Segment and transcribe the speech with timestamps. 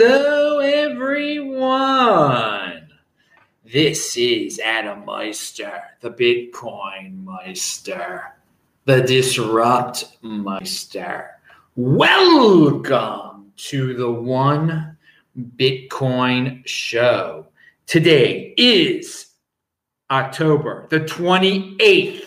[0.00, 1.72] Hello, everyone.
[3.64, 8.36] This is Adam Meister, the Bitcoin Meister,
[8.84, 11.30] the Disrupt Meister.
[11.74, 14.96] Welcome to the One
[15.56, 17.48] Bitcoin Show.
[17.88, 19.30] Today is
[20.12, 22.22] October the 28th,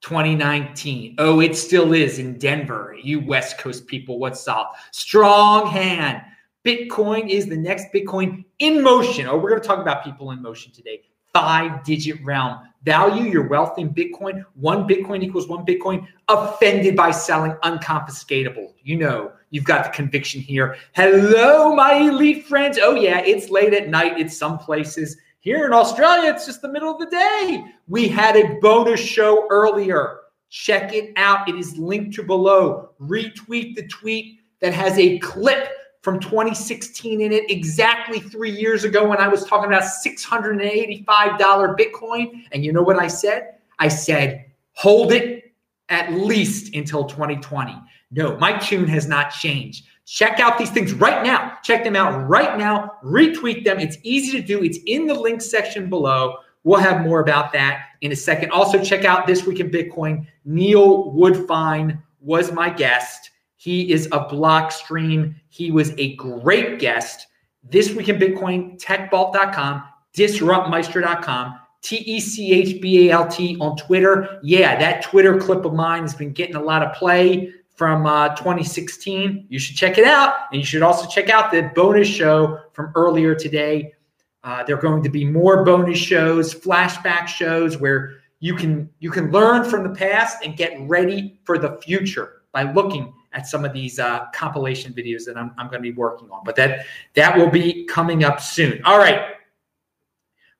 [0.00, 1.16] 2019.
[1.18, 2.96] Oh, it still is in Denver.
[3.02, 4.76] You West Coast people, what's up?
[4.90, 6.22] Strong hand.
[6.64, 9.26] Bitcoin is the next Bitcoin in motion.
[9.26, 11.02] Oh, we're going to talk about people in motion today.
[11.34, 12.60] Five digit realm.
[12.84, 14.44] Value your wealth in Bitcoin.
[14.54, 16.06] One Bitcoin equals one Bitcoin.
[16.28, 18.72] Offended by selling unconfiscatable.
[18.82, 20.76] You know, you've got the conviction here.
[20.94, 22.78] Hello, my elite friends.
[22.80, 25.18] Oh, yeah, it's late at night in some places.
[25.40, 27.64] Here in Australia, it's just the middle of the day.
[27.88, 30.20] We had a bonus show earlier.
[30.48, 31.46] Check it out.
[31.46, 32.90] It is linked to below.
[32.98, 35.68] Retweet the tweet that has a clip
[36.04, 42.42] from 2016 in it, exactly three years ago when I was talking about $685 Bitcoin.
[42.52, 43.54] And you know what I said?
[43.78, 44.44] I said,
[44.74, 45.54] hold it
[45.88, 47.74] at least until 2020.
[48.10, 49.86] No, my tune has not changed.
[50.04, 51.56] Check out these things right now.
[51.62, 52.92] Check them out right now.
[53.02, 53.78] Retweet them.
[53.78, 54.62] It's easy to do.
[54.62, 56.36] It's in the link section below.
[56.64, 58.50] We'll have more about that in a second.
[58.50, 60.26] Also, check out This Week in Bitcoin.
[60.44, 63.30] Neil Woodfine was my guest.
[63.64, 65.36] He is a Blockstream.
[65.48, 67.28] He was a great guest.
[67.62, 69.82] This Week in Bitcoin, techbalt.com,
[70.14, 74.38] disruptmeister.com, T E C H B A L T on Twitter.
[74.42, 78.36] Yeah, that Twitter clip of mine has been getting a lot of play from uh,
[78.36, 79.46] 2016.
[79.48, 80.34] You should check it out.
[80.52, 83.94] And you should also check out the bonus show from earlier today.
[84.42, 89.10] Uh, there are going to be more bonus shows, flashback shows where you can you
[89.10, 93.64] can learn from the past and get ready for the future by looking at some
[93.64, 96.42] of these uh, compilation videos that I'm, I'm going to be working on.
[96.44, 98.82] But that that will be coming up soon.
[98.84, 99.34] All right,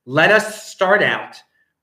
[0.05, 1.37] let us start out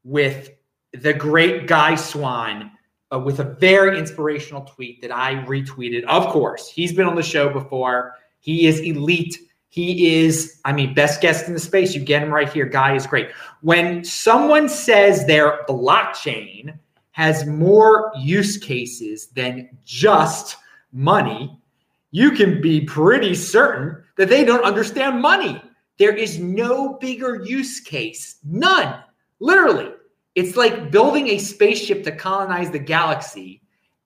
[0.04, 0.52] with
[0.94, 2.72] the great Guy Swan
[3.14, 6.04] uh, with a very inspirational tweet that I retweeted.
[6.04, 8.14] Of course, he's been on the show before.
[8.40, 9.38] He is elite.
[9.70, 11.96] He is, I mean, best guest in the space.
[11.96, 12.66] You get him right here.
[12.66, 13.30] Guy is great.
[13.62, 16.78] When someone says their blockchain
[17.12, 20.58] has more use cases than just
[20.92, 21.58] money,
[22.12, 25.62] you can be pretty certain that they don't understand money.
[25.98, 29.04] There is no bigger use case, none,
[29.40, 29.92] literally,
[30.36, 33.62] it's like building a spaceship to colonize the galaxy,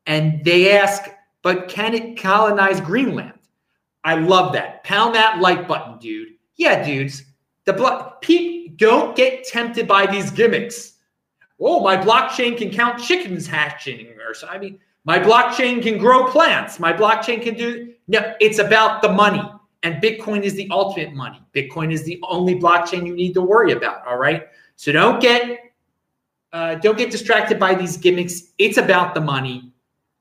[0.08, 1.04] and they ask,
[1.42, 3.34] but can it colonize Greenland?
[4.04, 4.84] I love that.
[4.84, 6.30] Pound that like button, dude.
[6.56, 7.24] Yeah, dudes.
[7.66, 10.94] The block Pete, don't get tempted by these gimmicks.
[11.60, 14.48] Oh, my blockchain can count chickens hatching, or so.
[14.48, 16.80] I mean, my blockchain can grow plants.
[16.80, 18.34] My blockchain can do no.
[18.42, 19.42] It's about the money,
[19.84, 21.40] and Bitcoin is the ultimate money.
[21.54, 24.06] Bitcoin is the only blockchain you need to worry about.
[24.06, 24.48] All right.
[24.76, 25.60] So don't get
[26.52, 28.54] uh, don't get distracted by these gimmicks.
[28.58, 29.72] It's about the money.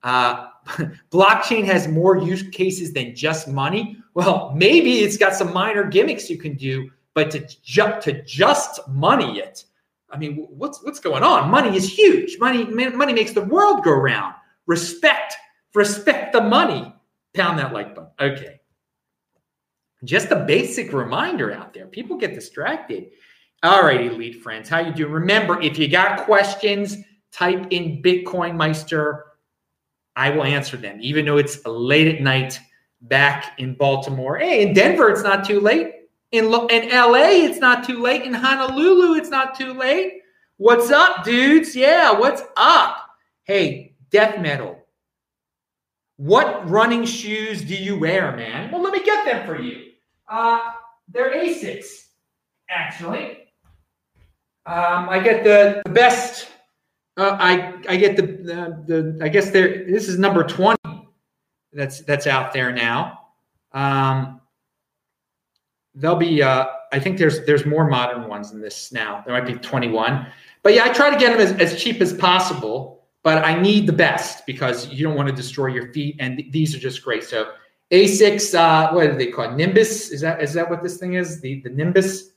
[0.03, 0.49] Uh,
[1.11, 3.97] blockchain has more use cases than just money.
[4.13, 8.87] Well, maybe it's got some minor gimmicks you can do, but to jump to just
[8.89, 9.65] money it.
[10.11, 11.51] I mean, what's what's going on?
[11.51, 12.39] Money is huge.
[12.39, 14.35] Money money makes the world go round.
[14.67, 15.35] Respect,
[15.75, 16.95] respect the money.
[17.35, 18.11] Pound that like button.
[18.21, 18.61] Okay.
[20.05, 21.87] Just a basic reminder out there.
[21.87, 23.11] People get distracted.
[23.63, 25.13] All right, elite friends, how you doing?
[25.13, 26.99] Remember, if you got questions,
[27.33, 29.25] type in Bitcoin Meister.
[30.17, 32.61] I will answer them, even though it's late at night
[33.01, 34.37] back in Baltimore.
[34.37, 35.93] Hey, in Denver, it's not too late.
[36.31, 38.23] In, in LA, it's not too late.
[38.23, 40.21] In Honolulu, it's not too late.
[40.59, 41.75] What's up, dudes?
[41.75, 42.99] Yeah, what's up?
[43.45, 44.79] Hey, death metal.
[46.17, 48.71] What running shoes do you wear, man?
[48.71, 49.91] Well, let me get them for you.
[50.29, 50.61] Uh,
[51.09, 52.07] they're Asics,
[52.71, 53.39] actually.
[54.67, 56.49] Um, I get the, the best.
[57.17, 59.85] Uh, I I get the, the the I guess there.
[59.85, 60.81] This is number twenty.
[61.73, 63.19] That's that's out there now.
[63.73, 64.41] Um,
[65.95, 66.41] there'll be.
[66.41, 69.23] Uh, I think there's there's more modern ones than this now.
[69.27, 70.27] There might be twenty one.
[70.63, 73.04] But yeah, I try to get them as, as cheap as possible.
[73.25, 76.53] But I need the best because you don't want to destroy your feet, and th-
[76.53, 77.25] these are just great.
[77.25, 77.53] So
[77.91, 79.57] Asics, uh, what are they called?
[79.57, 80.11] Nimbus?
[80.11, 81.41] Is that is that what this thing is?
[81.41, 82.31] The the Nimbus.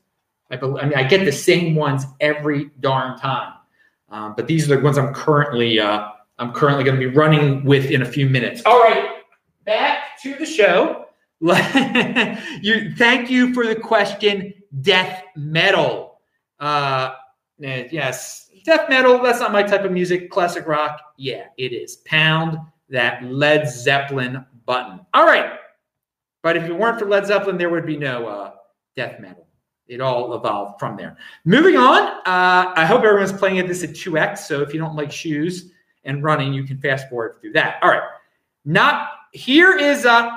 [0.50, 3.54] I, I mean, I get the same ones every darn time.
[4.10, 6.08] Um, but these are the ones I'm currently uh,
[6.40, 8.62] I'm currently going to be running with in a few minutes.
[8.66, 9.10] All right,
[9.66, 11.06] back to the show.
[11.42, 14.54] you thank you for the question.
[14.82, 16.20] Death metal.
[16.60, 17.14] Uh,
[17.60, 19.20] yes, death metal.
[19.24, 20.30] That's not my type of music.
[20.30, 21.00] Classic rock.
[21.18, 21.96] Yeah, it is.
[22.06, 22.60] Pound
[22.90, 25.00] that Led Zeppelin button.
[25.14, 25.54] All right.
[26.44, 28.52] But if it weren't for Led Zeppelin, there would be no uh,
[28.96, 29.48] death metal.
[29.88, 31.16] It all evolved from there.
[31.46, 34.40] Moving on, uh, I hope everyone's playing at this at 2x.
[34.40, 35.72] So if you don't like shoes
[36.04, 37.78] and running, you can fast forward through that.
[37.82, 38.04] All right.
[38.66, 40.30] Not here is uh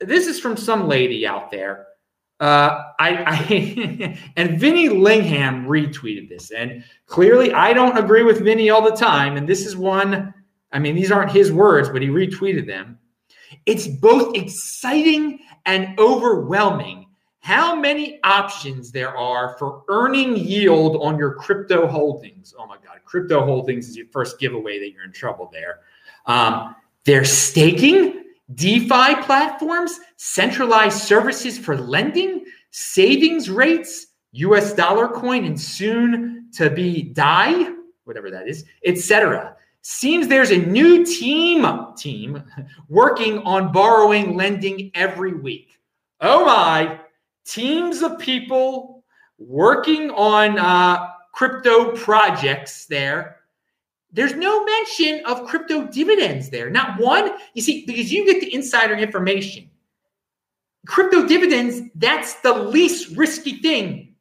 [0.00, 1.86] this is from some lady out there.
[2.38, 8.70] Uh, I, I and Vinny Lingham retweeted this, and clearly I don't agree with Vinny
[8.70, 9.36] all the time.
[9.36, 10.34] And this is one.
[10.72, 12.98] I mean, these aren't his words, but he retweeted them.
[13.64, 17.06] It's both exciting and overwhelming
[17.46, 22.52] how many options there are for earning yield on your crypto holdings.
[22.58, 25.78] Oh my God, crypto holdings is your first giveaway that you're in trouble there.
[26.26, 26.74] Um,
[27.04, 36.48] they're staking, DeFi platforms, centralized services for lending, savings rates, US dollar coin, and soon
[36.52, 37.72] to be DAI,
[38.04, 39.56] whatever that is, etc.
[39.82, 41.66] Seems there's a new team
[41.96, 42.42] team
[42.88, 45.78] working on borrowing lending every week.
[46.20, 47.00] Oh my,
[47.44, 49.04] teams of people
[49.38, 53.35] working on uh, crypto projects there.
[54.16, 56.70] There's no mention of crypto dividends there.
[56.70, 57.32] Not one.
[57.52, 59.68] You see, because you get the insider information.
[60.86, 64.14] Crypto dividends, that's the least risky thing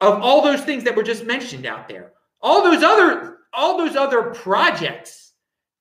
[0.00, 2.12] of all those things that were just mentioned out there.
[2.40, 5.32] All those other, all those other projects.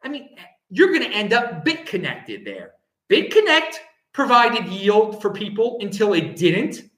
[0.04, 0.36] I mean,
[0.70, 2.74] you're going to end up bit connected there.
[3.10, 3.76] BitConnect
[4.12, 6.90] provided yield for people until it didn't.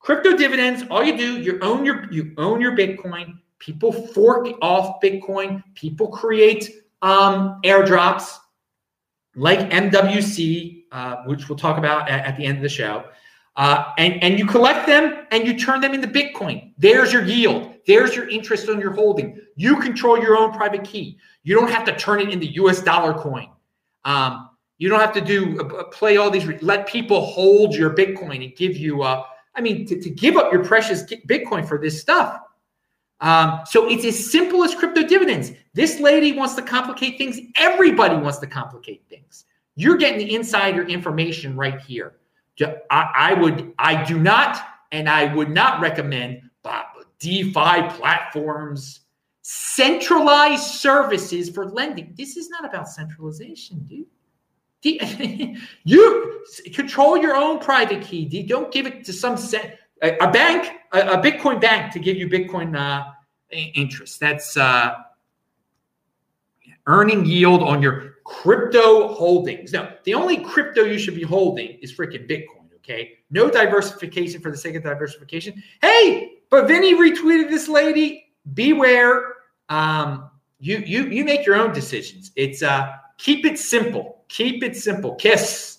[0.00, 3.38] Crypto dividends, all you do, you own your you own your Bitcoin.
[3.58, 5.62] People fork off Bitcoin.
[5.74, 6.70] People create
[7.02, 8.38] um, airdrops
[9.34, 13.04] like MWC, uh, which we'll talk about at, at, the end of the show.
[13.56, 16.72] Uh, and, and you collect them and you turn them into Bitcoin.
[16.78, 17.74] There's your yield.
[17.86, 19.40] There's your interest on your holding.
[19.56, 21.18] You control your own private key.
[21.42, 23.48] You don't have to turn it into US dollar coin.
[24.04, 26.46] Um, you don't have to do uh, play all these.
[26.62, 29.24] Let people hold your Bitcoin and give you uh,
[29.56, 32.40] I mean, to, to give up your precious Bitcoin for this stuff.
[33.20, 35.52] Um, so it's as simple as crypto dividends.
[35.74, 37.38] This lady wants to complicate things.
[37.56, 39.44] Everybody wants to complicate things.
[39.74, 42.16] You're getting the insider information right here.
[42.90, 44.58] I, I would, I do not,
[44.92, 46.42] and I would not recommend
[47.18, 49.00] DeFi platforms,
[49.42, 52.14] centralized services for lending.
[52.16, 54.06] This is not about centralization, dude.
[55.84, 58.42] you control your own private key.
[58.44, 62.28] Don't give it to some set, a, bank, a, a, Bitcoin bank to give you
[62.28, 63.10] Bitcoin uh,
[63.50, 64.20] interest.
[64.20, 64.94] That's uh,
[66.86, 69.72] earning yield on your crypto holdings.
[69.72, 72.52] Now, the only crypto you should be holding is freaking Bitcoin.
[72.76, 75.60] Okay, no diversification for the sake of diversification.
[75.82, 78.32] Hey, but Vinny retweeted this lady.
[78.54, 79.34] Beware.
[79.68, 82.30] Um, you you you make your own decisions.
[82.36, 85.14] It's uh, keep it simple keep it simple.
[85.14, 85.78] Kiss.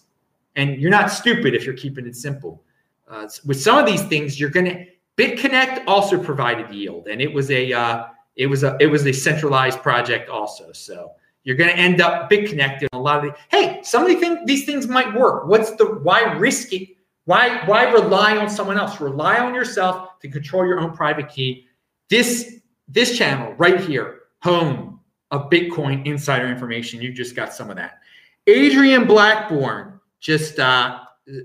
[0.55, 2.63] And you're not stupid if you're keeping it simple.
[3.07, 4.85] Uh, with some of these things, you're going to
[5.17, 8.05] BitConnect also provided yield, and it was a uh,
[8.35, 10.71] it was a it was a centralized project also.
[10.71, 11.11] So
[11.43, 13.37] you're going to end up BitConnect in a lot of the.
[13.49, 15.47] Hey, some of the things these things might work.
[15.47, 16.89] What's the why risk it?
[17.25, 19.01] Why why rely on someone else?
[19.01, 21.65] Rely on yourself to control your own private key.
[22.09, 24.99] This this channel right here, home
[25.31, 27.01] of Bitcoin insider information.
[27.01, 27.99] You just got some of that.
[28.45, 30.99] Adrian Blackburn just uh,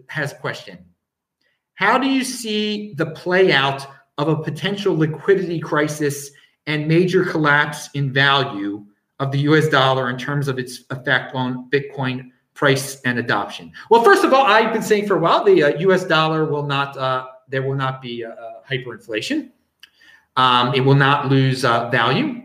[0.08, 0.78] has a question.
[1.82, 3.84] How do you see the play out
[4.16, 6.30] of a potential liquidity crisis
[6.68, 8.86] and major collapse in value
[9.18, 13.72] of the US dollar in terms of its effect on Bitcoin price and adoption?
[13.90, 16.66] Well, first of all, I've been saying for a while the uh, US dollar will
[16.66, 18.30] not, uh, there will not be uh,
[18.70, 19.50] hyperinflation.
[20.36, 22.42] Um, it will not lose uh, value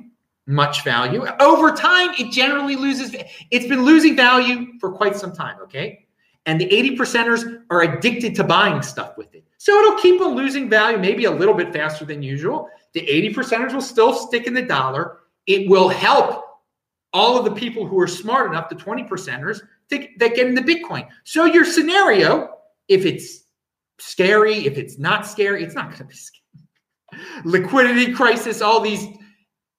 [0.47, 1.25] much value.
[1.41, 3.13] Over time, it generally loses.
[3.51, 6.06] It's been losing value for quite some time, okay?
[6.47, 9.43] And the 80 percenters are addicted to buying stuff with it.
[9.59, 12.69] So it'll keep on losing value, maybe a little bit faster than usual.
[12.93, 15.19] The 80 percenters will still stick in the dollar.
[15.45, 16.43] It will help
[17.13, 20.61] all of the people who are smart enough, the 20 percenters, to, that get into
[20.61, 21.07] Bitcoin.
[21.23, 22.49] So your scenario,
[22.87, 23.43] if it's
[23.99, 27.43] scary, if it's not scary, it's not going to be scary.
[27.45, 29.05] Liquidity crisis, all these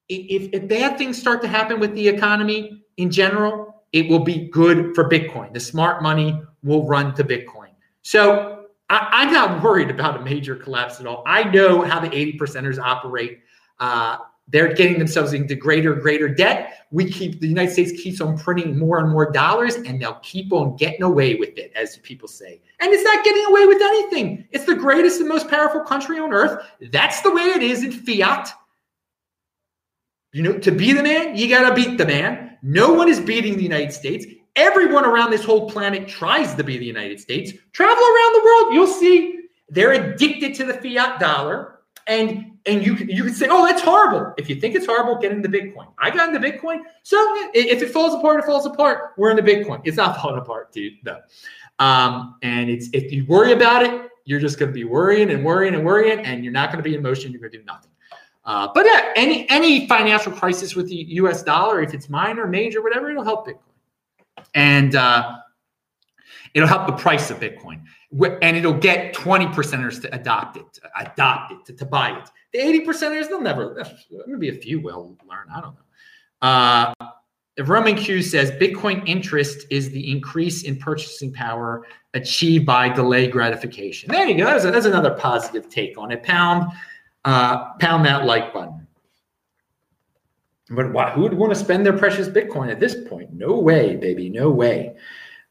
[0.09, 4.49] if, if bad things start to happen with the economy in general, it will be
[4.49, 5.53] good for Bitcoin.
[5.53, 7.71] The smart money will run to Bitcoin.
[8.03, 11.23] So I, am not worried about a major collapse at all.
[11.27, 13.41] I know how the 80 percenters operate.
[13.79, 14.19] Uh,
[14.50, 16.87] they're getting themselves into greater greater debt.
[16.91, 20.53] We keep the United States keeps on printing more and more dollars, and they'll keep
[20.55, 22.62] on getting away with it, as people say.
[22.81, 24.49] And it's not getting away with anything.
[24.50, 26.67] It's the greatest and most powerful country on earth.
[26.91, 28.50] That's the way it is in fiat.
[30.33, 32.57] You know, to be the man, you got to beat the man.
[32.62, 34.25] No one is beating the United States.
[34.57, 37.52] Everyone around this whole planet tries to be the United States.
[37.73, 41.81] Travel around the world, you'll see they're addicted to the fiat dollar.
[42.07, 44.35] And and you you can say, oh, that's horrible.
[44.38, 45.88] If you think it's horrible, get into Bitcoin.
[45.99, 46.81] I got into Bitcoin.
[47.02, 47.17] So
[47.55, 49.12] if it falls apart, it falls apart.
[49.17, 49.81] We're into Bitcoin.
[49.85, 50.95] It's not falling apart, dude.
[51.05, 51.21] No.
[51.78, 55.45] Um, and it's if you worry about it, you're just going to be worrying and
[55.45, 57.33] worrying and worrying, and you're not going to be in motion.
[57.33, 57.90] You're going to do nothing.
[58.45, 61.43] Uh, but yeah, any any financial crisis with the U.S.
[61.43, 63.59] dollar, if it's minor, major, whatever, it'll help Bitcoin,
[64.55, 65.37] and uh,
[66.55, 67.83] it'll help the price of Bitcoin,
[68.43, 72.28] and it'll get twenty percenters to adopt it, adopt it, to, to buy it.
[72.52, 73.85] The eighty percenters, they'll never.
[74.26, 75.47] Maybe a few will learn.
[75.55, 75.81] I don't know.
[76.40, 76.95] Uh,
[77.64, 84.11] Roman Q says Bitcoin interest is the increase in purchasing power achieved by delayed gratification.
[84.11, 84.45] There you go.
[84.45, 86.23] That's, that's another positive take on it.
[86.23, 86.73] Pound,
[87.25, 88.87] uh, pound that like button.
[90.71, 93.33] But why, who would want to spend their precious Bitcoin at this point?
[93.33, 94.29] No way, baby.
[94.29, 94.97] No way.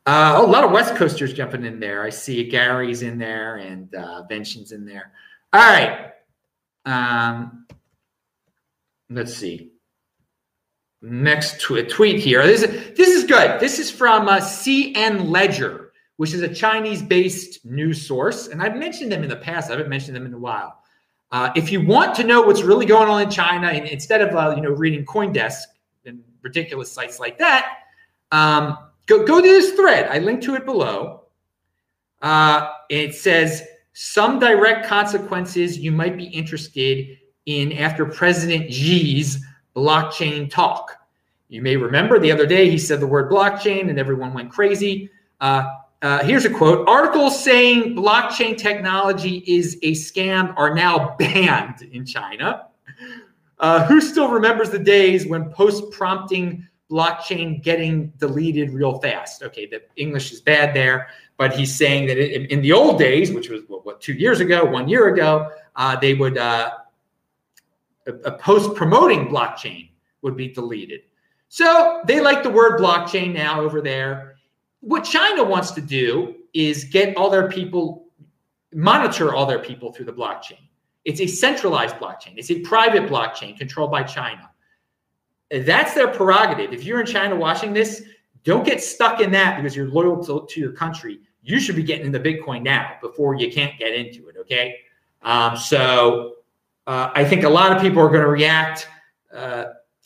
[0.05, 2.03] Uh, oh, a lot of West Coasters jumping in there.
[2.03, 5.11] I see Gary's in there and uh, Vention's in there.
[5.51, 6.11] All right.
[6.85, 7.67] Um,
[9.09, 9.71] let's see.
[11.01, 12.45] Next tw- tweet here.
[12.45, 13.59] This is, this is good.
[13.59, 18.47] This is from uh, CN Ledger, which is a Chinese based news source.
[18.47, 19.69] And I've mentioned them in the past.
[19.69, 20.83] I haven't mentioned them in a while.
[21.31, 24.35] Uh, if you want to know what's really going on in China, and instead of
[24.35, 25.61] uh, you know reading CoinDesk
[26.05, 27.79] and ridiculous sites like that,
[28.31, 30.09] um, go go to this thread.
[30.09, 31.23] I linked to it below.
[32.21, 39.43] Uh, it says some direct consequences you might be interested in after President Xi's
[39.75, 40.91] blockchain talk.
[41.49, 45.09] You may remember the other day he said the word blockchain and everyone went crazy.
[45.39, 51.81] Uh, uh, here's a quote articles saying blockchain technology is a scam are now banned
[51.91, 52.67] in China.
[53.59, 59.41] Uh, who still remembers the days when post prompting blockchain getting deleted real fast?
[59.41, 63.31] Okay, the English is bad there, but he's saying that in, in the old days,
[63.31, 66.71] which was what, what, two years ago, one year ago, uh, they would uh,
[68.05, 69.89] a, post promoting blockchain
[70.21, 71.01] would be deleted.
[71.49, 74.26] So they like the word blockchain now over there.
[74.87, 78.05] What China wants to do is get all their people,
[78.73, 80.59] monitor all their people through the blockchain.
[81.03, 84.49] It's a centralized blockchain, it's a private blockchain controlled by China.
[85.51, 86.71] That's their prerogative.
[86.73, 88.01] If you're in China watching this,
[88.45, 91.19] don't get stuck in that because you're loyal to, to your country.
[91.41, 94.37] You should be getting into Bitcoin now before you can't get into it.
[94.39, 94.77] Okay.
[95.21, 96.35] Um, so
[96.85, 98.87] uh, I think a lot of people are going to react
[99.33, 99.65] uh,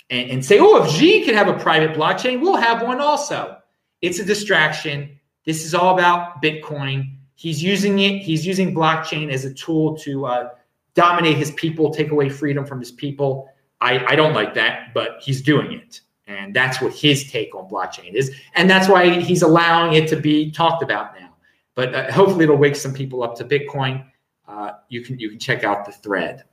[0.10, 3.61] and, and, say, oh, if Xi can have a private blockchain, we'll have one also.
[4.02, 5.20] It's a distraction.
[5.46, 7.16] This is all about Bitcoin.
[7.36, 10.50] He's using it, he's using blockchain as a tool to uh,
[10.94, 13.50] dominate his people, take away freedom from his people.
[13.80, 16.02] I, I don't like that, but he's doing it.
[16.28, 18.32] And that's what his take on blockchain is.
[18.54, 21.36] And that's why he's allowing it to be talked about now.
[21.74, 24.06] But uh, hopefully it'll wake some people up to Bitcoin.
[24.48, 26.44] Uh, you can you can check out the thread.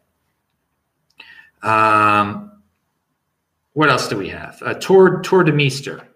[1.63, 2.63] Um,
[3.73, 4.63] what else do we have?
[4.63, 6.08] Uh, Tuur Tour de Meester.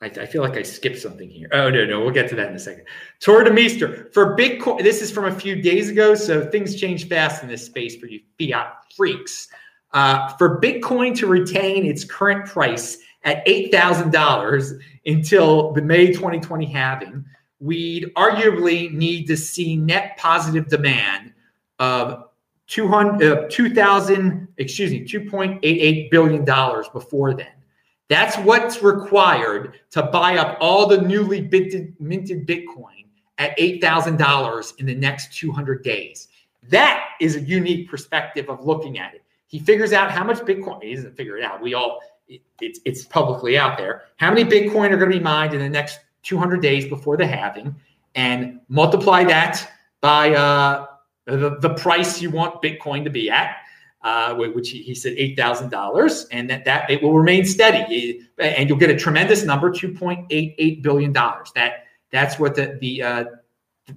[0.00, 1.48] I, I, feel like I skipped something here.
[1.52, 2.84] Oh no, no, we'll get to that in a second.
[3.20, 4.82] Tuur Demeester for Bitcoin.
[4.82, 8.06] This is from a few days ago, so things change fast in this space for
[8.06, 9.48] you fiat freaks.
[9.92, 14.74] Uh, for Bitcoin to retain its current price at eight thousand dollars
[15.06, 17.24] until the May 2020 halving,
[17.58, 21.32] we'd arguably need to see net positive demand
[21.78, 22.24] of
[22.68, 27.46] 200, uh, 2000, excuse me, 2.88 billion dollars before then.
[28.08, 34.86] That's what's required to buy up all the newly minted, minted Bitcoin at $8,000 in
[34.86, 36.28] the next 200 days.
[36.68, 39.22] That is a unique perspective of looking at it.
[39.46, 41.60] He figures out how much Bitcoin, he doesn't figure it out.
[41.62, 44.04] We all, it, it's, it's publicly out there.
[44.16, 47.26] How many Bitcoin are going to be mined in the next 200 days before the
[47.26, 47.74] halving
[48.14, 50.86] and multiply that by uh,
[51.26, 53.56] the, the price you want Bitcoin to be at,
[54.02, 58.68] uh, which he, said eight thousand dollars, and that that it will remain steady, and
[58.68, 61.50] you'll get a tremendous number, two point eight eight billion dollars.
[61.54, 63.24] That that's what the the uh,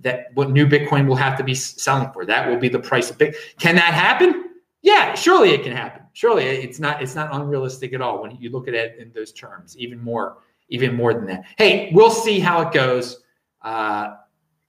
[0.01, 2.25] that what new Bitcoin will have to be selling for.
[2.25, 3.35] That will be the price of Bitcoin.
[3.59, 4.49] Can that happen?
[4.81, 6.03] Yeah, surely it can happen.
[6.13, 9.31] Surely it's not it's not unrealistic at all when you look at it in those
[9.31, 9.77] terms.
[9.77, 10.37] Even more
[10.71, 11.43] even more than that.
[11.57, 13.19] Hey, we'll see how it goes.
[13.61, 14.15] Uh,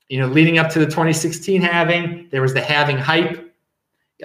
[0.09, 3.52] you know, leading up to the 2016 halving, there was the halving hype.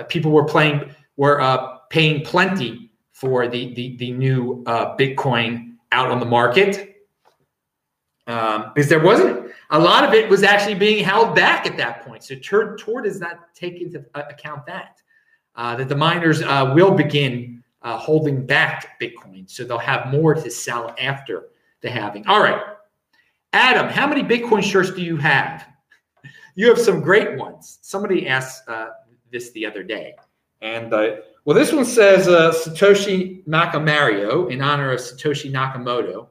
[0.04, 6.12] People were playing, were uh, paying plenty for the the, the new uh, Bitcoin out
[6.12, 6.98] on the market
[8.28, 12.06] um, because there wasn't a lot of it was actually being held back at that
[12.06, 12.24] point.
[12.24, 15.02] So Tuur, Tuur does not take into account that
[15.56, 20.36] uh, that the miners uh, will begin uh, holding back Bitcoin, so they'll have more
[20.36, 21.50] to sell after
[21.82, 22.26] the halving.
[22.28, 22.62] All right.
[23.54, 25.66] Adam, how many Bitcoin shirts do you have?
[26.56, 27.78] You have some great ones.
[27.84, 28.88] Somebody asked uh,
[29.32, 30.16] this the other day.
[30.62, 36.28] And uh, well, this one says uh, Satoshi Nakamario in honor of Satoshi Nakamoto.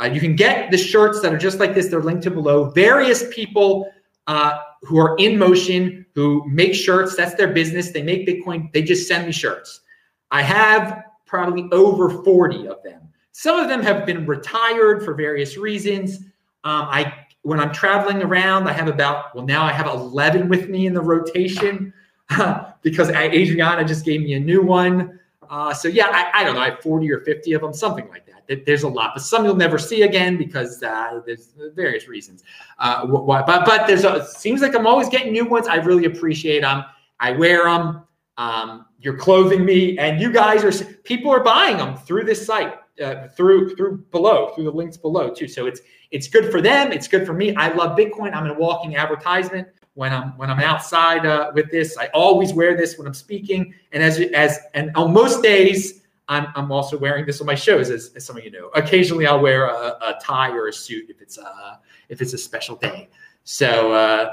[0.00, 1.88] Uh, you can get the shirts that are just like this.
[1.88, 2.70] They're linked to below.
[2.70, 3.90] Various people
[4.26, 7.16] uh, who are in motion who make shirts.
[7.16, 7.92] That's their business.
[7.92, 8.72] They make Bitcoin.
[8.72, 9.82] They just send me shirts.
[10.30, 13.02] I have probably over 40 of them.
[13.32, 16.16] Some of them have been retired for various reasons.
[16.64, 20.68] Um, I when I'm traveling around, I have about well now I have 11 with
[20.68, 21.92] me in the rotation
[22.82, 25.18] because Adriana just gave me a new one.
[25.48, 26.60] Uh, so yeah, I, I, don't know.
[26.60, 28.64] I have 40 or 50 of them, something like that.
[28.66, 32.42] There's a lot, but some you'll never see again because uh, there's various reasons.
[32.80, 35.68] Uh, why, but but there's a, seems like I'm always getting new ones.
[35.68, 36.82] I really appreciate them.
[37.20, 38.02] I wear them.
[38.38, 42.74] Um, you're clothing me, and you guys are people are buying them through this site,
[43.00, 45.46] uh, through through below, through the links below too.
[45.46, 46.90] So it's it's good for them.
[46.90, 47.54] It's good for me.
[47.54, 48.34] I love Bitcoin.
[48.34, 49.68] I'm a walking advertisement
[50.00, 51.98] when I'm when I'm outside uh, with this.
[51.98, 56.46] I always wear this when I'm speaking, and as as and on most days, I'm
[56.54, 58.68] I'm also wearing this on my shows, as, as some of you know.
[58.68, 61.78] Occasionally, I'll wear a, a tie or a suit if it's a
[62.08, 63.10] if it's a special day.
[63.44, 63.92] So.
[63.92, 64.32] Uh,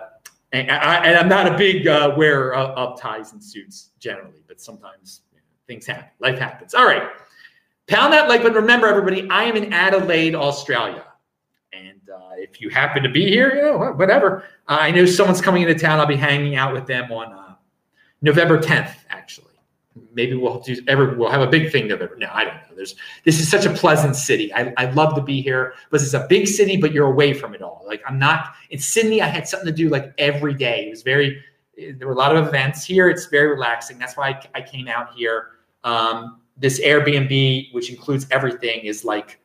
[0.54, 4.62] and, I, am not a big uh, wearer of, of, ties and suits generally, but
[4.62, 6.08] sometimes you know, things happen.
[6.20, 6.74] Life happens.
[6.74, 7.10] All right.
[7.88, 8.56] Pound that like, button.
[8.56, 11.04] remember, everybody, I am in Adelaide, Australia.
[12.38, 14.44] If you happen to be here, you know, whatever.
[14.68, 16.00] Uh, I know someone's coming into town.
[16.00, 17.56] I'll be hanging out with them on uh,
[18.22, 19.46] November 10th, actually.
[20.14, 22.16] Maybe we'll do ever we'll have a big thing November.
[22.18, 22.76] No, I don't know.
[22.76, 24.54] There's this is such a pleasant city.
[24.54, 27.56] I, I love to be here, but it's a big city, but you're away from
[27.56, 27.84] it all.
[27.88, 29.22] Like I'm not in Sydney.
[29.22, 30.88] I had something to do like every day.
[30.88, 31.44] It was very
[31.78, 33.10] there were a lot of events here.
[33.10, 33.98] It's very relaxing.
[33.98, 35.50] That's why I, I came out here.
[35.84, 39.40] Um, this Airbnb, which includes everything, is like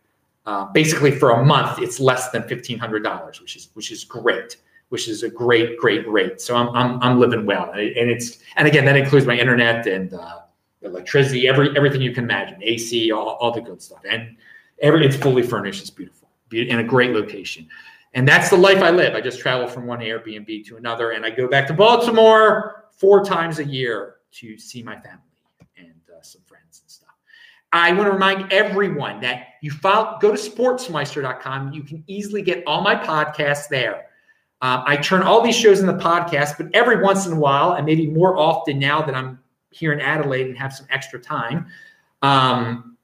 [0.46, 4.04] uh, basically for a month, it's less than fifteen hundred dollars, which is which is
[4.04, 4.56] great,
[4.88, 6.40] which is a great great rate.
[6.40, 10.14] So I'm I'm, I'm living well, and it's and again that includes my internet and
[10.14, 10.40] uh,
[10.82, 14.36] electricity, every everything you can imagine, AC, all, all the good stuff, and
[14.80, 15.80] every it's fully furnished.
[15.80, 17.68] It's beautiful, in a great location,
[18.14, 19.14] and that's the life I live.
[19.14, 23.24] I just travel from one Airbnb to another, and I go back to Baltimore four
[23.24, 25.18] times a year to see my family
[25.76, 27.14] and uh, some friends and stuff.
[27.72, 31.72] I want to remind everyone that you follow, go to sportsmeister.com.
[31.72, 34.06] You can easily get all my podcasts there.
[34.60, 37.72] Uh, I turn all these shows in the podcast, but every once in a while,
[37.72, 41.66] and maybe more often now that I'm here in Adelaide and have some extra time,
[42.20, 42.96] um,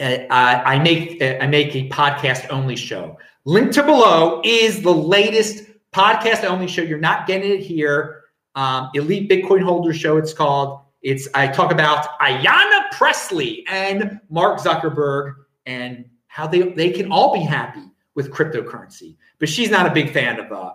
[0.00, 3.18] I, I make I make a podcast only show.
[3.44, 6.82] Link to below is the latest podcast only show.
[6.82, 8.22] You're not getting it here.
[8.54, 10.16] Um, Elite Bitcoin Holder Show.
[10.16, 10.80] It's called.
[11.02, 15.34] It's I talk about Ayanna Pressley and Mark Zuckerberg
[15.66, 17.82] and how they, they can all be happy
[18.14, 19.16] with cryptocurrency.
[19.38, 20.72] But she's not a big fan of uh,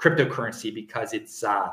[0.00, 1.68] cryptocurrency because it's uh,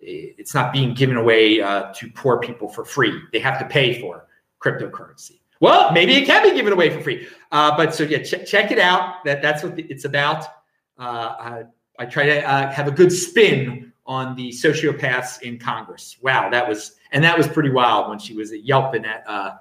[0.00, 3.20] it's not being given away uh, to poor people for free.
[3.32, 4.26] They have to pay for
[4.60, 5.40] cryptocurrency.
[5.60, 7.28] Well, maybe it can be given away for free.
[7.52, 9.24] Uh, but so yeah, ch- check it out.
[9.24, 10.44] That that's what it's about.
[10.98, 11.62] Uh, I,
[11.98, 16.16] I, try to uh, have a good spin on the sociopaths in Congress.
[16.20, 19.52] Wow, that was and that was pretty wild when she was yelping at uh,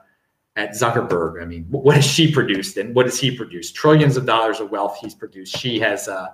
[0.56, 1.42] at Zuckerberg.
[1.42, 3.76] I mean, what has she produced and what has he produced?
[3.76, 5.58] Trillions of dollars of wealth he's produced.
[5.58, 6.28] She has, uh,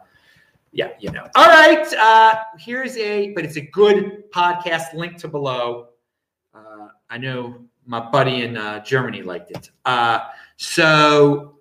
[0.71, 1.27] yeah, you know.
[1.35, 4.93] All right, uh, here's a, but it's a good podcast.
[4.93, 5.89] Link to below.
[6.53, 9.69] Uh, I know my buddy in uh, Germany liked it.
[9.85, 10.19] Uh,
[10.57, 11.59] so,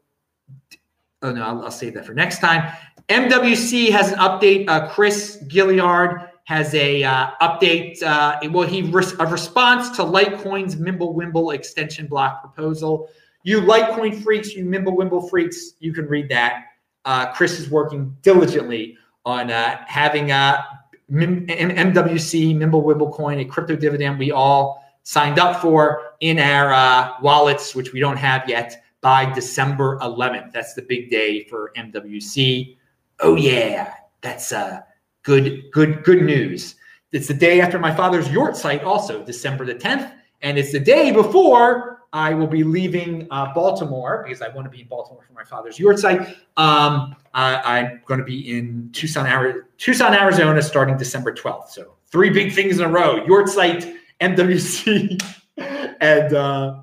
[1.23, 2.73] oh no, I'll, I'll save that for next time.
[3.09, 4.69] MWC has an update.
[4.69, 8.01] Uh, Chris Gilliard has a uh, update.
[8.03, 13.09] Uh, well, he res- a response to Litecoin's Mimblewimble extension block proposal.
[13.43, 16.67] You Litecoin freaks, you Mimblewimble freaks, you can read that.
[17.05, 20.65] Uh, Chris is working diligently on uh, having a
[21.11, 27.15] M- MWC Mimblewimble coin, a crypto dividend we all signed up for in our uh,
[27.23, 30.53] wallets, which we don't have yet, by December 11th.
[30.53, 32.77] That's the big day for MWC.
[33.19, 34.83] Oh yeah, that's uh
[35.27, 36.77] good, good, good news.
[37.13, 41.11] It's the day after my father's yahrzeit, also December the 10th, and it's the day
[41.11, 45.33] before I will be leaving uh, Baltimore because I want to be in Baltimore for
[45.33, 46.29] my father's yahrzeit.
[46.57, 51.71] Um, I, am going to be in Tucson, Arizona, Tucson, Arizona, starting December 12th.
[51.71, 55.21] So three big things in a row: yahrzeit, MWC,
[56.01, 56.83] and uh,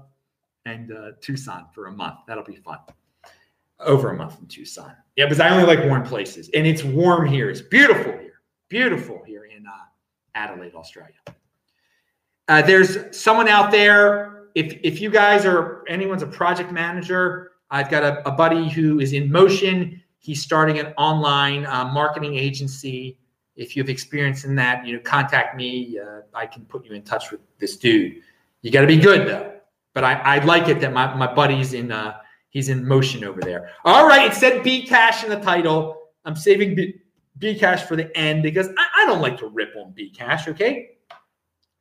[0.65, 2.19] and uh, Tucson for a month.
[2.27, 2.79] That'll be fun.
[3.79, 4.93] Over a month in Tucson.
[5.15, 7.49] Yeah, because I only like warm places, and it's warm here.
[7.49, 8.32] It's beautiful here
[8.69, 9.71] beautiful here in uh,
[10.35, 11.15] Adelaide, Australia.
[12.47, 14.47] Uh, there's someone out there.
[14.55, 18.99] If if you guys are anyone's a project manager, I've got a, a buddy who
[18.99, 20.01] is in motion.
[20.19, 23.17] He's starting an online uh, marketing agency.
[23.55, 25.99] If you have experience in that, you know, contact me.
[25.99, 28.21] Uh, I can put you in touch with this dude.
[28.61, 29.51] You got to be good though.
[29.93, 32.17] But I, I like it that my, my buddy's in uh,
[32.49, 33.69] he's in motion over there.
[33.85, 36.09] All right, it said B Cash in the title.
[36.25, 36.95] I'm saving B,
[37.37, 40.47] B Cash for the end because I, I don't like to rip on B Cash.
[40.47, 40.91] Okay,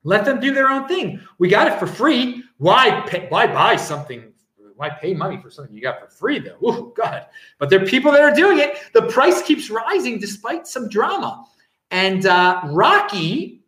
[0.04, 1.20] let them do their own thing.
[1.38, 2.42] We got it for free.
[2.58, 4.32] Why pay, why buy something?
[4.76, 6.58] Why pay money for something you got for free though?
[6.62, 7.26] Oh God!
[7.58, 8.78] But there are people that are doing it.
[8.94, 11.44] The price keeps rising despite some drama.
[11.90, 13.62] And uh, Rocky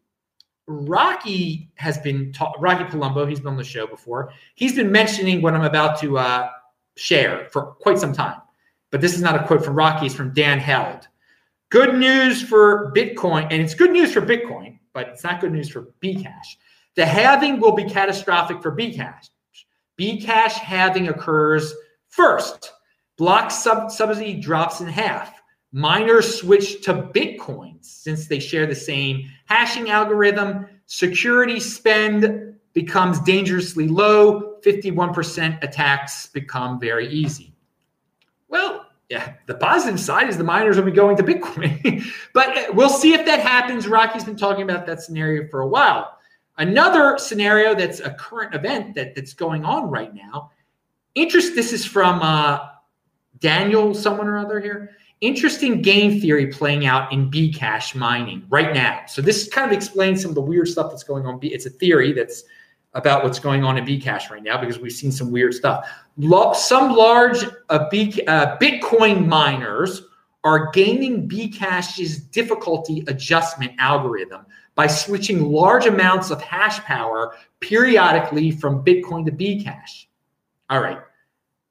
[0.67, 3.29] Rocky has been ta- Rocky Palumbo.
[3.29, 4.33] He's been on the show before.
[4.55, 6.49] He's been mentioning what I'm about to uh,
[6.97, 8.41] share for quite some time.
[8.91, 10.07] But this is not a quote from Rocky.
[10.07, 11.09] It's from Dan Held.
[11.75, 15.69] Good news for Bitcoin, and it's good news for Bitcoin, but it's not good news
[15.69, 16.55] for Bcash.
[16.95, 19.31] The halving will be catastrophic for Bcash.
[20.01, 21.75] Bcash halving occurs
[22.11, 22.75] first.
[23.19, 29.29] Block sub- subsidy drops in half miners switch to Bitcoins since they share the same
[29.47, 30.69] hashing algorithm.
[30.87, 34.61] Security spend becomes dangerously low.
[34.65, 37.53] 51% attacks become very easy.
[38.47, 38.84] Well,
[39.15, 42.05] yeah, the positive side is the miners will be going to Bitcoin.
[42.33, 43.87] but uh, we'll see if that happens.
[43.87, 46.19] Rocky's been talking about that scenario for a while.
[46.59, 50.51] Another scenario that's a current event that, that's going on right now.
[51.15, 52.59] Interest, this is from uh,
[53.39, 59.01] Daniel, someone or other here interesting game theory playing out in Bcash mining right now.
[59.07, 61.39] So this kind of explains some of the weird stuff that's going on.
[61.41, 62.45] It's a theory that's
[62.95, 65.89] about what's going on in Bcash right now because we've seen some weird stuff.
[66.55, 70.03] Some large uh, uh, Bitcoin miners
[70.45, 78.85] are gaining Bcash's difficulty adjustment algorithm by switching large amounts of hash power periodically from
[78.85, 80.07] Bitcoin to Bcash.
[80.71, 80.99] All right.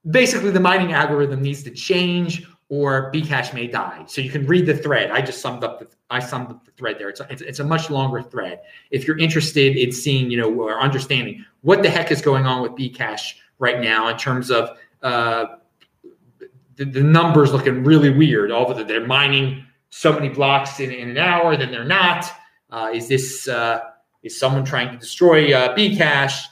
[0.09, 4.03] Basically, the mining algorithm needs to change or Bcash may die.
[4.07, 5.11] So you can read the thread.
[5.11, 7.09] I just summed up the I summed up the thread there.
[7.09, 8.61] It's a, it's, it's a much longer thread.
[8.91, 12.61] If you're interested in seeing, you know, or understanding what the heck is going on
[12.61, 15.45] with Bcash right now in terms of uh,
[16.75, 18.51] the, the, numbers looking really weird.
[18.51, 22.25] All of the, they're mining so many blocks in, in an hour, then they're not.
[22.69, 23.79] Uh, is this uh,
[24.23, 26.43] is someone trying to destroy uh, Bcash?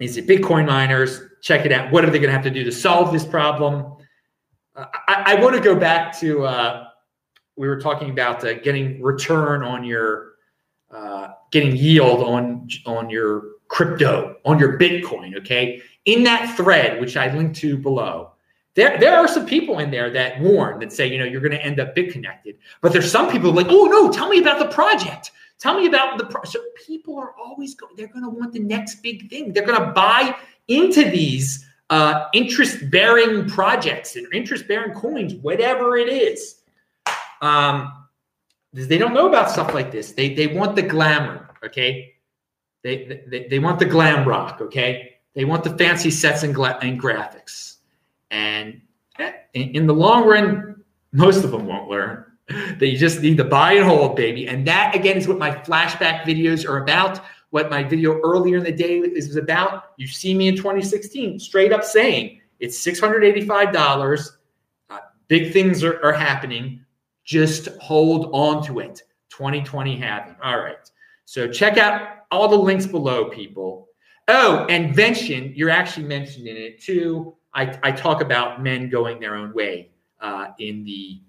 [0.00, 1.20] Is it Bitcoin miners?
[1.42, 1.90] Check it out.
[1.92, 3.96] What are they going to have to do to solve this problem?
[4.76, 6.88] I, I want to go back to uh,
[7.56, 10.32] we were talking about uh, getting return on your
[10.90, 15.36] uh, getting yield on on your crypto on your Bitcoin.
[15.38, 18.32] Okay, in that thread which I linked to below,
[18.74, 21.52] there there are some people in there that warn that say you know you're going
[21.52, 24.58] to end up bit connected, but there's some people like oh no, tell me about
[24.58, 25.32] the project.
[25.58, 26.42] Tell me about the pro-.
[26.44, 27.94] so people are always going.
[27.94, 29.52] They're going to want the next big thing.
[29.52, 30.34] They're going to buy
[30.68, 36.62] into these uh, interest bearing projects and interest bearing coins, whatever it is.
[37.42, 38.06] Um,
[38.72, 40.12] they don't know about stuff like this.
[40.12, 42.14] They, they want the glamour, okay?
[42.82, 45.16] They, they, they want the glam rock, okay?
[45.34, 47.76] They want the fancy sets and, gla- and graphics.
[48.30, 48.80] And
[49.18, 52.24] eh, in, in the long run, most of them won't learn.
[52.78, 54.48] They just need to buy and hold, baby.
[54.48, 58.64] And that, again, is what my flashback videos are about what my video earlier in
[58.64, 59.92] the day is about.
[59.96, 64.30] You see me in 2016 straight up saying it's $685.
[64.88, 66.84] Uh, big things are, are happening.
[67.24, 69.02] Just hold on to it.
[69.30, 70.36] 2020 halving.
[70.42, 70.90] All right.
[71.24, 73.88] So check out all the links below, people.
[74.28, 77.34] Oh, and Vention, you're actually mentioned in it too.
[77.54, 81.20] I, I talk about men going their own way uh, in the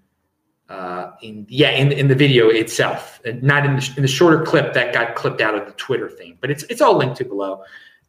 [0.72, 4.72] uh, in yeah in, in the video itself, not in the, in the shorter clip
[4.72, 7.62] that got clipped out of the Twitter thing, but it's it's all linked to below.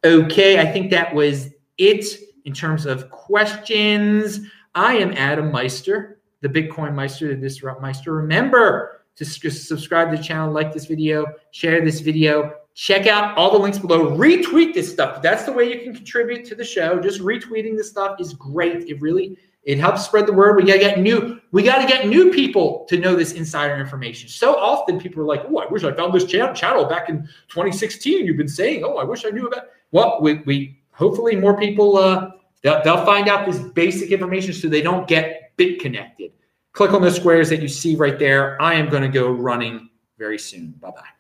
[0.06, 2.06] Okay, I think that was it
[2.46, 4.40] in terms of questions.
[4.76, 8.14] I am Adam Meister, the Bitcoin Meister, the Disrupt Meister.
[8.14, 12.54] Remember to subscribe to the channel, like this video, share this video.
[12.76, 14.18] Check out all the links below.
[14.18, 15.22] Retweet this stuff.
[15.22, 17.00] That's the way you can contribute to the show.
[17.00, 18.90] Just retweeting this stuff is great.
[18.90, 20.58] It really it helps spread the word.
[20.58, 21.40] We gotta get new.
[21.52, 24.28] We gotta get new people to know this insider information.
[24.28, 28.26] So often people are like, "Oh, I wish I found this channel back in 2016."
[28.26, 31.98] You've been saying, "Oh, I wish I knew about." Well, we, we hopefully more people
[31.98, 36.32] uh, they'll, they'll find out this basic information so they don't get bit connected.
[36.74, 38.60] Click on the squares that you see right there.
[38.62, 40.72] I am going to go running very soon.
[40.82, 41.13] Bye bye.